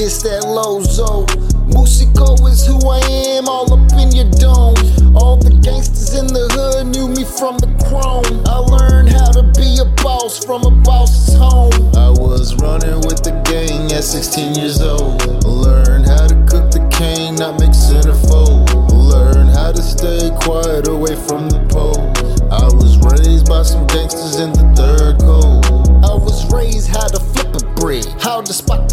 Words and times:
It's 0.00 0.22
that 0.22 0.48
Lozo. 0.48 1.28
Musico 1.68 2.32
is 2.48 2.64
who 2.64 2.80
I 2.88 3.04
am, 3.36 3.44
all 3.52 3.68
up 3.68 3.84
in 4.00 4.16
your 4.16 4.32
dome. 4.40 4.72
All 5.12 5.36
the 5.36 5.52
gangsters 5.60 6.16
in 6.16 6.24
the 6.24 6.48
hood 6.56 6.88
knew 6.88 7.12
me 7.12 7.28
from 7.28 7.60
the 7.60 7.68
chrome. 7.84 8.24
I 8.48 8.64
learned 8.64 9.12
how 9.12 9.28
to 9.36 9.44
be 9.52 9.76
a 9.76 9.84
boss 10.00 10.40
from 10.40 10.64
a 10.64 10.72
boss's 10.72 11.36
home. 11.36 11.76
I 11.92 12.08
was 12.08 12.56
running 12.64 13.04
with 13.04 13.20
the 13.20 13.36
gang 13.44 13.92
at 13.92 14.00
16 14.00 14.56
years 14.56 14.80
old. 14.80 15.20
Learned 15.44 16.08
how 16.08 16.32
to 16.32 16.36
cook 16.48 16.72
the 16.72 16.80
cane, 16.88 17.36
not 17.36 17.60
make 17.60 17.76
centerfold. 17.76 18.72
Learned 18.88 19.52
how 19.52 19.68
to 19.68 19.84
stay 19.84 20.32
quiet 20.40 20.88
away 20.88 21.12
from 21.28 21.52
the 21.52 21.60
pole. 21.68 22.08
I 22.48 22.72
was 22.72 22.96
raised 23.04 23.52
by 23.52 23.68
some 23.68 23.84
gangsters 23.92 24.40
in 24.40 24.56
the 24.56 24.64
third 24.72 25.20
code. 25.20 25.60
I 26.00 26.16
was 26.16 26.48
raised 26.48 26.88
how 26.88 27.04
to 27.04 27.20
flip 27.20 27.52
a 27.52 27.60
brick, 27.76 28.08
how 28.16 28.40
to 28.40 28.52
spot 28.54 28.89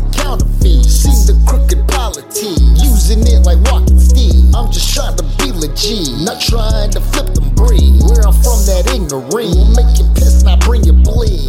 like 3.48 3.64
walking. 3.72 3.96
I'm 4.52 4.68
just 4.76 4.94
trying 4.94 5.16
to 5.16 5.24
be 5.40 5.56
legit, 5.56 6.20
not 6.28 6.42
trying 6.44 6.92
to 6.92 7.00
flip 7.00 7.32
them 7.32 7.48
breed. 7.56 8.04
Where 8.04 8.28
I'm 8.28 8.36
from, 8.44 8.60
that 8.68 8.92
ignorant 8.92 9.32
will 9.32 9.72
make 9.72 9.96
you 9.96 10.04
piss, 10.20 10.44
not 10.44 10.60
bring 10.68 10.84
you 10.84 10.92
bleed. 10.92 11.48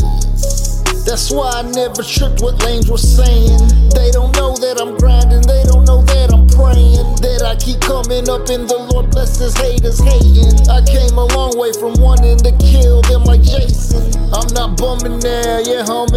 That's 1.02 1.32
why 1.32 1.50
I 1.58 1.62
never 1.66 2.06
tripped 2.06 2.38
what 2.38 2.62
lanes 2.62 2.86
were 2.86 3.02
saying. 3.02 3.90
They 3.90 4.14
don't 4.14 4.30
know 4.38 4.54
that 4.62 4.78
I'm 4.78 4.94
grinding, 4.94 5.42
they 5.42 5.64
don't 5.66 5.88
know 5.90 6.06
that 6.14 6.30
I'm 6.30 6.46
praying. 6.54 7.02
That 7.18 7.42
I 7.42 7.56
keep 7.58 7.80
coming 7.82 8.30
up 8.30 8.46
and 8.46 8.70
the 8.70 8.78
Lord 8.94 9.10
blesses 9.10 9.56
haters 9.58 9.98
hating. 9.98 10.54
I 10.70 10.84
came 10.86 11.18
a 11.18 11.26
long 11.34 11.58
way 11.58 11.72
from 11.74 11.98
wanting 11.98 12.38
to 12.46 12.52
kill 12.62 13.02
them 13.10 13.24
like 13.24 13.42
Jason. 13.42 14.06
I'm 14.30 14.46
not 14.54 14.78
bumming 14.78 15.18
now, 15.18 15.58
yeah, 15.66 15.82
homie, 15.82 16.07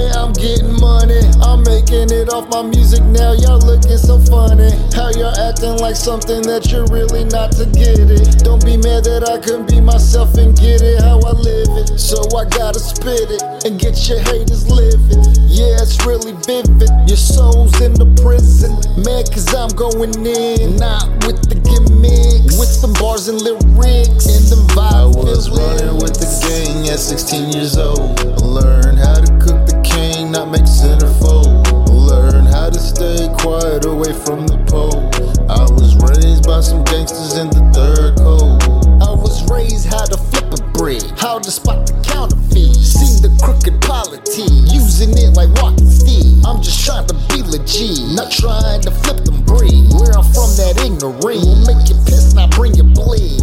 off 2.32 2.48
my 2.48 2.64
music 2.64 3.04
now, 3.12 3.34
y'all 3.34 3.60
looking 3.60 3.98
so 3.98 4.18
funny. 4.18 4.72
How 4.96 5.12
y'all 5.12 5.36
acting 5.36 5.76
like 5.84 5.96
something 5.96 6.42
that 6.48 6.72
you're 6.72 6.88
really 6.88 7.26
not 7.28 7.52
to 7.60 7.68
get 7.68 8.08
it. 8.08 8.40
Don't 8.40 8.64
be 8.64 8.80
mad 8.80 9.04
that 9.04 9.28
I 9.28 9.36
couldn't 9.36 9.68
be 9.68 9.82
myself 9.82 10.36
and 10.40 10.56
get 10.56 10.80
it 10.80 11.04
how 11.04 11.20
I 11.20 11.36
live 11.36 11.76
it. 11.76 12.00
So 12.00 12.24
I 12.32 12.48
gotta 12.48 12.80
spit 12.80 13.36
it 13.36 13.44
and 13.68 13.76
get 13.76 14.00
your 14.08 14.24
haters 14.24 14.72
living. 14.72 15.28
Yeah, 15.52 15.84
it's 15.84 16.00
really 16.08 16.32
vivid. 16.48 16.88
Your 17.04 17.20
soul's 17.20 17.76
in 17.84 18.00
the 18.00 18.08
prison. 18.24 18.80
Man, 19.04 19.28
cause 19.28 19.52
I'm 19.52 19.76
going 19.76 20.16
in. 20.24 20.80
Not 20.80 21.12
with 21.28 21.44
the 21.52 21.60
gimmicks, 21.60 22.56
with 22.56 22.80
the 22.80 22.96
bars 22.96 23.28
and 23.28 23.44
lyrics. 23.44 24.32
And 24.32 24.48
the 24.48 24.60
vibe 24.72 24.88
I 24.88 25.06
was 25.20 25.52
running 25.52 26.00
with 26.00 26.16
the 26.16 26.30
gang 26.48 26.88
at 26.88 27.00
16 27.00 27.52
years 27.52 27.76
old. 27.76 28.16
Learned 28.40 29.01
from 34.26 34.46
the 34.46 34.58
pole. 34.70 35.02
I 35.50 35.66
was 35.74 35.98
raised 35.98 36.46
by 36.46 36.62
some 36.62 36.84
gangsters 36.86 37.38
in 37.38 37.50
the 37.50 37.64
third 37.74 38.18
code. 38.18 38.62
I 39.02 39.14
was 39.14 39.42
raised 39.50 39.88
how 39.88 40.06
to 40.06 40.18
flip 40.18 40.54
a 40.54 40.62
brick, 40.78 41.04
how 41.18 41.40
to 41.40 41.52
spot 41.52 41.88
the 41.88 41.94
counterfeit. 42.06 42.76
Seen 42.78 43.22
the 43.22 43.32
crooked 43.42 43.82
polity, 43.82 44.46
using 44.70 45.18
it 45.18 45.34
like 45.34 45.50
walking 45.62 45.90
steed. 45.90 46.46
I'm 46.46 46.62
just 46.62 46.86
trying 46.86 47.08
to 47.08 47.16
be 47.30 47.42
legit, 47.42 47.98
not 48.14 48.32
trying 48.32 48.82
to 48.82 48.92
flip 48.92 49.26
them 49.26 49.42
breed. 49.44 49.90
Where 49.94 50.14
I'm 50.14 50.28
from, 50.34 50.50
that 50.62 50.78
ignorant 50.86 51.24
will 51.24 51.58
make 51.66 51.90
you 51.90 51.98
piss, 52.06 52.34
not 52.34 52.52
bring 52.52 52.76
you 52.76 52.86
bleed. 52.86 53.42